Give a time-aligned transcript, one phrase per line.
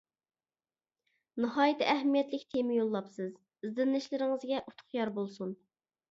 [1.43, 3.35] ناھايىتى ئەھمىيەتلىك تېما يوللاپسىز،
[3.67, 5.53] ئىزدىنىشلىرىڭىزگە ئوتۇق يار بولسۇن!